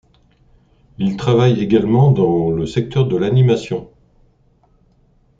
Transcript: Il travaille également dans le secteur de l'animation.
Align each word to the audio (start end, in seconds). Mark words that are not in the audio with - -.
Il 0.97 1.15
travaille 1.15 1.59
également 1.59 2.09
dans 2.09 2.49
le 2.49 2.65
secteur 2.65 3.07
de 3.07 3.15
l'animation. 3.17 3.87